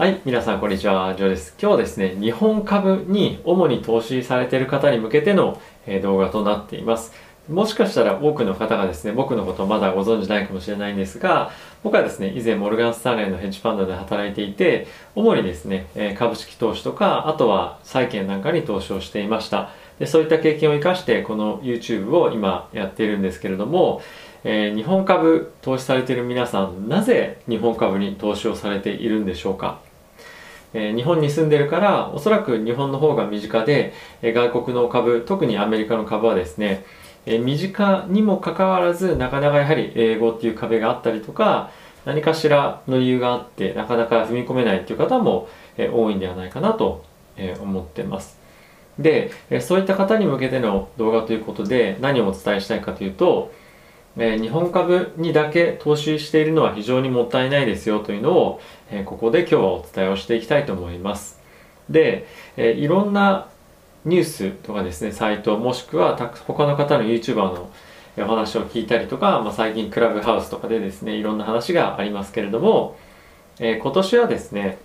[0.00, 1.54] はい、皆さんこんにちは、ジョーです。
[1.60, 7.12] 今日はですね、日本株に主に投資されている方に向けての、え動画となっています。
[7.50, 11.50] もしかしたら多くの方がですね、僕のことをまだご存知ないかもしれないんですが、
[11.82, 19.68] 僕はですね、以前モルガン・スタンレーのヘッジファンドで働いていて、主にですね、株式投資とか、あとは債券なんかに投資をしていました。
[19.98, 24.00] でそういった経験を生かして、この YouTube を今やっているんですけれども、
[24.44, 29.89] えー、日本株投資されている皆さん、なぜ日本株に投資をされているんでしょうか？
[30.72, 33.92] えー、日本に住んでるからおそらく日本の方が身近で、
[34.22, 36.84] えー、外国の株特にアメリカの株はですね、
[37.26, 41.70] えー、身近にもかかわらずなかなかやはり英語っていう壁があったりとか
[42.04, 47.04] 何かしらの理由があってなかなか踏み込めないっていう方も、えー、多いんではないかなと、
[47.36, 48.38] えー、思ってます。
[48.98, 53.52] で、えー、そういった方に向けての動画ということで何をお伝えしたいかというと
[54.22, 61.40] えー、日本株にだけ投資しているのは非常にもったいないですよというのを、えー、ここで今日はお伝えをしていきたいと思います。
[61.88, 62.26] で、
[62.58, 63.48] えー、いろんな
[64.04, 67.70] ニュースとかですね、サイトもしくは他の方の YouTuber の
[68.18, 72.98] お話を聞いたりとか、まあ、最近クラブハウスとかでですね、いろんな話がありますけれども、
[73.58, 74.78] え今年はですね、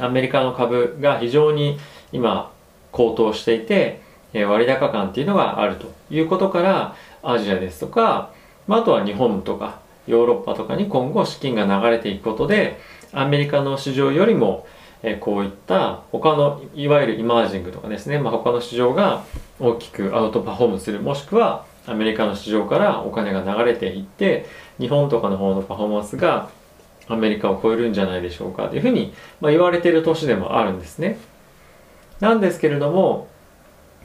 [0.00, 1.78] アメリカの株が非常に
[2.12, 2.52] 今
[2.92, 4.00] 高騰していて、
[4.34, 8.30] え割高感っていうのがあるということからアジアですとか、
[8.66, 12.78] まあ、あとは日本とかヨーロッパとかに今後資金が流れていくことで
[13.12, 14.66] アメリカの市場よりも
[15.02, 19.24] えこういった他のいわゆるイマージングとかですね、まあ、他の市場が
[19.60, 24.46] 大きくアウトパフォームするもしくはアメリカの市場からお金が流れていって
[24.78, 26.48] 日本とかの方のパフォーマンスが
[27.06, 31.18] アメリカを超えるんじゃないでしょうかというふうに、まあ、言われている年でもあるんですね。
[32.20, 33.28] なんですけれども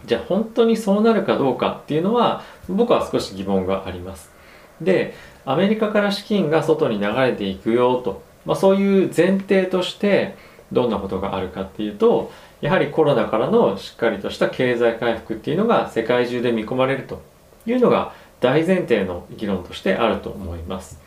[0.10, 4.32] じゃあ本当にそうなるかどうかっていうのは僕は少し疑問があります。
[4.82, 5.14] で、
[5.46, 10.36] アメリカから資金が外に流れていくよと、まあ、そういう前提として
[10.72, 17.22] どんなことがあるかっていうとやはりコロナからのしっかりとした経済回復っていうのが世界中で見込まれると
[17.68, 21.00] いうのが大前提の議論としてあると思います。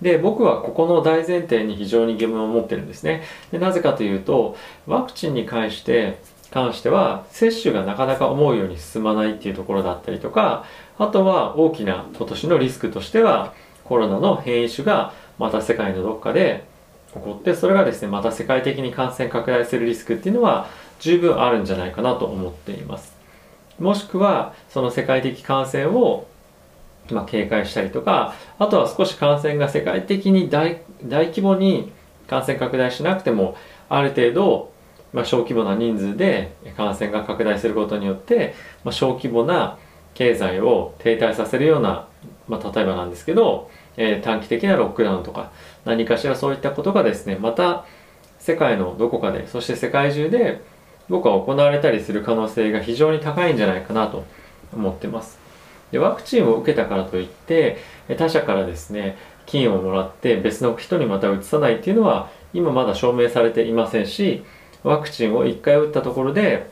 [0.00, 3.22] で、僕はここの大前提に非常に疑問を持ってるんですね。
[3.50, 4.56] でなぜかというと、
[4.86, 6.18] ワクチンに関して
[6.50, 10.64] 関しては接種がなかなか思うように進まないっていうところだったりとか
[10.98, 13.52] あとは大きな今年のリスクとしては
[13.84, 16.64] コロナの変異種がまた世界のどっかで
[17.12, 20.68] 起こってそれがですねまた世界的に感染拡大するリスクっていうのは
[21.00, 23.14] 十分あるんじゃないかなと思っています。
[23.78, 26.26] もしくはその世界的感染を
[27.10, 31.92] まあ、警戒したりとかあとは少し感染が世界的に大大規模に
[32.26, 33.56] 感染拡大しなくても
[33.88, 34.72] ある程度
[35.12, 39.78] まあ、小規模な人数で感染が拡大することによって、まあ、小規模な
[40.14, 42.08] 経済を停滞させるような、
[42.48, 45.52] まあ、例えばなんですけど、えー、短期的なロックダウンとか
[45.84, 47.84] 何かしらそういったことがですねまた
[48.38, 50.62] 世界のどこかでそして世界中で
[51.08, 54.24] 僕は行われたりする可能性が非常に高いんじゃないかなと
[54.74, 55.38] 思ってます。
[55.92, 57.78] でワクチンを受けたからといって
[58.16, 59.16] 他者からですね
[59.46, 64.44] 菌をもらって別の人にまた移さないっていうのは今まだ証明されていませんし
[64.86, 66.70] ワクチンを1回打ったところで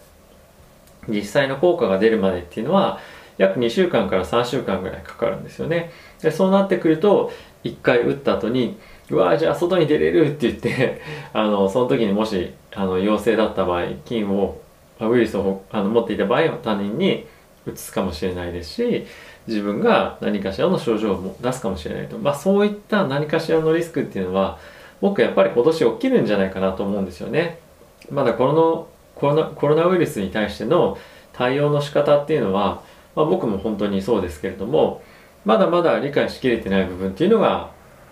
[1.08, 3.00] 実際の効果が出るまでっていうのは
[3.38, 5.90] 約2週間から3週間ぐらいかかるんですよね
[6.22, 7.32] でそうなってくると
[7.64, 8.78] 1回打った後に
[9.10, 11.02] うわじゃあ外に出れるって言って
[11.34, 14.60] あのその時にもしあの陽性だった場合菌を
[15.00, 17.26] ウイルスをあの持っていた場合は他人に
[17.66, 19.06] うつすかもしれないですし
[19.48, 24.58] 自分が何かしらの症状を出すかもしれないと、まあ、そういった何かしらのリスクっていうのは
[25.00, 27.63] 僕やっぱり今年起きるんじゃないかなと思うんですよね。
[28.10, 30.98] まだこのコロナコロナウイルスに対しての
[31.32, 32.82] 対応の仕方っていうのは、
[33.14, 35.02] まあ、僕も本当にそうですけれども
[35.44, 37.70] まだまだ理解しきれてない部分っていうのが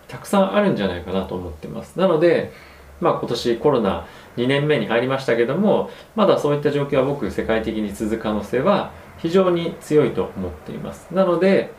[0.09, 1.99] たくさんあるんじゃないかなと思ってます。
[1.99, 2.53] なので、
[3.01, 11.13] まあ、今年コロナ2年目に入りましたけどもまだそういった状況は僕世界的に続く可能性は非常に強いと思っています。
[11.13, 11.73] なので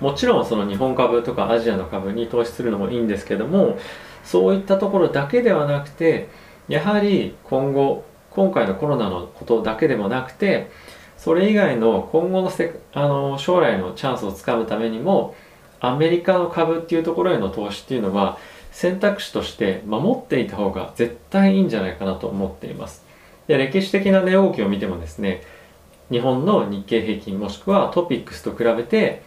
[0.00, 3.78] もちろんその日本株とかアジアの株に投資するのもいいんですけども
[4.24, 6.28] そういったところだけではなくて
[6.68, 10.70] やはり今後今回のコロナのことだけでもなくて
[11.16, 15.34] それ以外の今後のせあの将来のチャンスをつかむためにも
[15.80, 18.38] アメリカの株っていうところへの投資っていうのは
[18.72, 23.04] 選択肢として守っていた方が絶対いいんじゃないかなと思っています。
[23.46, 25.42] で歴史的な値動きを見てもですね
[26.10, 29.22] 日本の日経平均もしくはトピックスと比べて、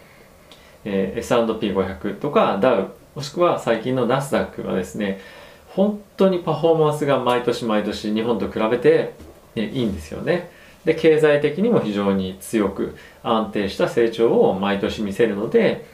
[0.84, 5.18] えー、S&P500 とかダウもしくは最近のナスダックはですね
[5.70, 9.14] 本当にパフォーマンスが毎年毎年日本と比べて、
[9.56, 10.52] ね、いいんですよね。
[10.84, 15.84] で経済的にも非常に強く安定した成長を毎年見せるので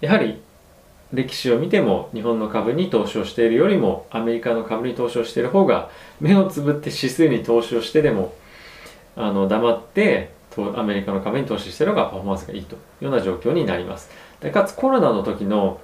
[0.00, 0.40] やはり
[1.12, 5.90] 歴史を見ても日本の株に投資をしているよりもアメリカの株に投資をしている方が
[6.22, 8.32] 目をつぶって指数に投資をしてでも
[9.14, 10.30] あの黙って
[10.74, 14.10] アメリカの株に投資している方がパフォーマンスがいいというような状況になります。
[14.40, 15.78] でかつコロナの時の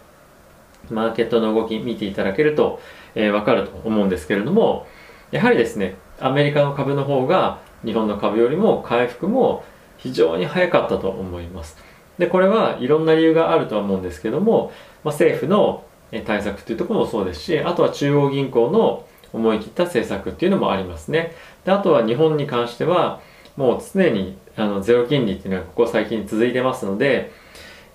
[0.93, 2.81] マーケットの動き見ていただけると、
[3.14, 4.87] えー、分かると思うんですけれども
[5.31, 9.64] やはりですねアメリカの株の方が日本の株よりも回復も
[9.96, 11.76] 非常に早かったと思います。
[12.19, 14.73] でこれはいろんな理由があるとは思うんですけども、
[15.05, 15.85] まあ、政府の
[16.26, 21.35] 対策っていうところもそうですしあとは中央銀行の思い切った政策っていうのもありますね。
[21.64, 23.20] であとは日本に関しては
[23.56, 27.32] もう常にあのゼロ金利っていうのはここ最近続いてますので、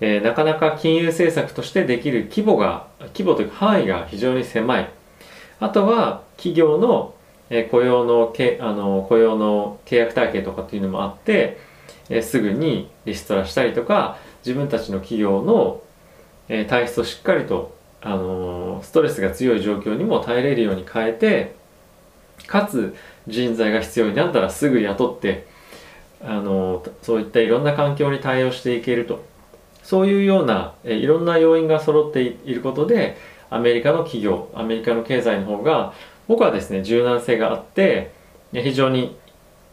[0.00, 4.90] えー、なかなか金融政策としてできる規模が規模というか範囲が非常に狭い。
[5.60, 7.14] あとは企業の、
[7.50, 11.58] えー、雇用のけあの雇用の契約体系とかっていうのもあって、
[12.08, 15.80] えー、すぐにリストラしたりとか自分たちの企業の、
[16.48, 21.54] えー、体質をしっかりと、あのストレスが強い状況にも耐えれるように変えて
[22.46, 22.94] かつ
[23.26, 25.46] 人材が必要になったらすぐ雇って
[26.22, 29.22] あのそういったいろんな環境に対応していけると。
[29.84, 33.16] そういうような、えいろんな要因が揃っていることで
[33.50, 35.92] アメリカの企業アメリカの経済の方が
[36.26, 38.10] 僕はですね柔軟性があって
[38.52, 39.16] 非常に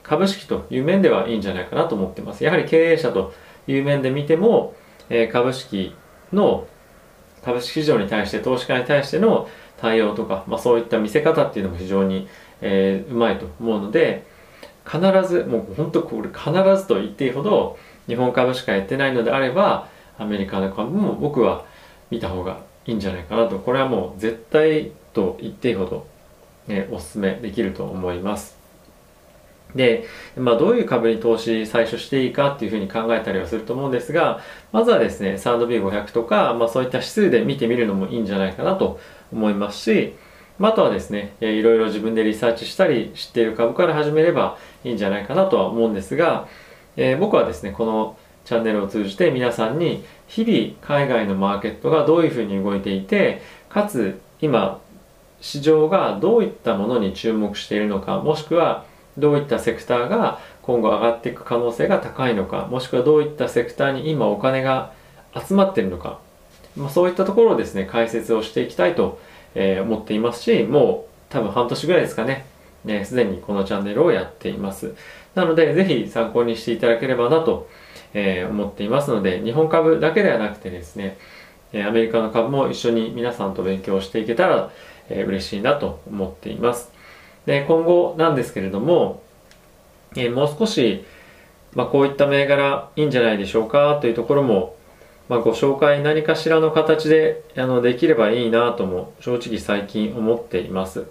[0.04, 2.44] 株式という面ではいいんじゃないかなと思ってます。
[2.44, 3.34] やはり経営者と
[3.68, 4.75] いう面で見ても、
[5.10, 5.96] え株式
[6.34, 6.68] の
[7.44, 9.48] 株式市場に対して投資家に対しての
[9.78, 12.28] 対応とか、まあ、そういった見せ方っていうのも非常に、
[12.62, 14.25] えー、うまいと思うので
[14.86, 19.88] 必ずもう本当これ必ずと言っていいほど日本株しかやってないのであれば
[20.21, 21.65] アメリカの株も僕は
[22.09, 23.59] 見た方がいいんじゃないかなと。
[23.59, 26.06] これはもう絶対と言っていいほど、
[26.68, 28.57] ね、おすすめできると思います。
[29.75, 30.06] で、
[30.38, 34.41] まあ、どういう株に投資最初していいかっていうふうに考えたりはすると思うんですが
[34.73, 39.00] まずはですね 3B500 とか、まあ、そういった指数で見てみるのもいいんじゃないかなと
[39.31, 40.13] 思いますし
[40.62, 46.47] まあ、あとはですね、えいろいろ自分でリサーチしたり知っている株から始めればいいんじゃないかなとは思うんですが、
[46.97, 48.15] えー、僕はですねこの
[48.46, 54.80] チャンネルを通じて皆さんに日々海外のマーケットがどういうふうに動いていてかつ今
[55.42, 58.86] 市場がどういったものに注目しているのかもしくは
[59.18, 64.94] どういったセクターが今後上がっていく可能性が高いのかもしくはどういったセクターに今お金が
[65.36, 66.20] 集まっているのか、
[66.76, 69.20] まあ、そういったところをですね解説をしていきたいと、
[69.54, 72.46] 思っていますしもう多分半年ぐらいですかね
[72.86, 74.96] ね、すでにこのチャンネルをやっています。
[75.36, 77.70] なので、ぜひ参考にしていただければなと、
[78.13, 81.18] えー、思っていますので、日本株だけではなくてですね、
[81.74, 84.72] えアメリカの株も一緒に皆さんと勉強していけたら、
[85.10, 86.92] えー、嬉しいなと思っています。
[87.46, 89.22] で、今後なんですけれども、
[90.16, 91.06] えー、もう少し、
[91.74, 94.75] まあ、こういった銘柄いいんじゃないでしょうかというところも、
[95.30, 101.06] まあ、ご紹介何かしらの形であのできればいいなとも正直最近思っています。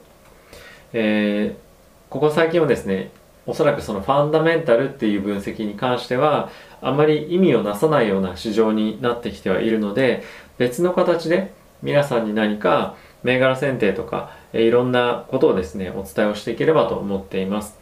[0.93, 3.11] えー、ここ最近はですね
[3.51, 6.51] おそらくそのファンダメンタルっていう分析に関しては
[6.81, 10.23] あまり意味をなさないような市場になってきてはいるので
[10.57, 11.53] 別の形で
[11.83, 12.95] 皆さんに何か
[13.25, 17.79] 銘柄選定とか、いろんなことをですねお伝えをしていければと思っています、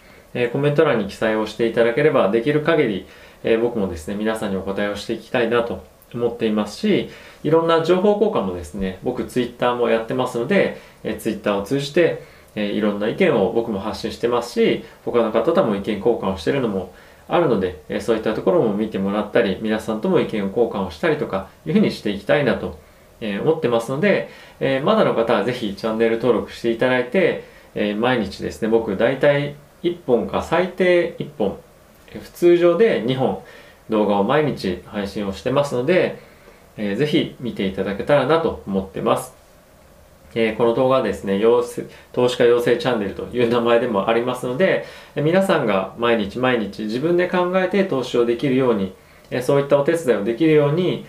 [0.52, 3.06] コメント欄に記載をしていただければできる限
[3.42, 7.10] り、僕もですね皆さんにお答えをしていきたいなと思っていますし
[7.44, 12.22] いろんな情報交換もですね僕ツイッターもやってますので、えー、ツイッターを通じて
[12.58, 16.92] えー、いろんな意見を僕も発信してますし他の方とも意見交換をしてるのも
[17.28, 22.78] あるので、えー、そういったところも見てもらったり皆さんとも意見を交換をしたりとかいうふうにしていきたいなと、
[23.20, 24.28] えー、思ってますので、
[24.58, 27.44] えまだの方はぜひチャンネル登録していただいて、
[27.74, 31.60] え毎日ですね僕大体1本か最低1本、
[32.12, 33.42] 普通上で2本
[33.90, 36.18] 動画を毎日配信をしてますので、
[36.76, 39.37] えー、ぜひ見ていただけたらなと思ってます。
[40.34, 41.40] えー、この動画はですね、
[42.12, 44.84] 投資家養成チャンネルという名前でもありますので、
[45.16, 48.94] 皆さんが毎日毎日自分で考えて投資をできるように、
[49.30, 51.06] えそういったお手伝いをできるように、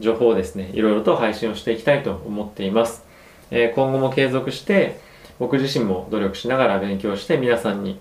[0.00, 3.04] 情報をですね、いろいろと配信をしていきたいと思っています。
[3.50, 4.98] え今後も継続して、
[5.38, 7.98] 僕自身も努力しながら勉強して皆さんに、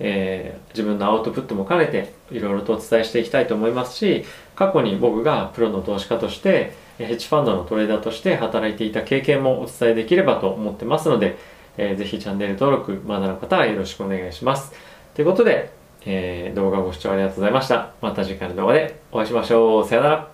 [0.00, 4.24] えー、自分のアウトプットも兼ねていろいろとお伝えしていきたいと思いますし
[4.66, 11.36] 過去に僕がプロの投資家としてヘッジファンドのトレーダーとして働いていた経験もお伝えできればと思ってますので、
[11.76, 14.72] えー、ぜひチャンネル登録まだの方はよろしくお願いします。
[15.14, 15.72] ということで、
[16.06, 17.92] えー、動画ご視聴ありがとうございました。
[18.00, 19.88] また次回の動画でお会いしましょう。
[19.88, 20.31] さよなら。